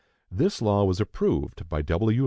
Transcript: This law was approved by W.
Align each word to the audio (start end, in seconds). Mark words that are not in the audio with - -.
This 0.31 0.63
law 0.63 0.83
was 0.83 0.99
approved 0.99 1.69
by 1.69 1.83
W. 1.83 2.19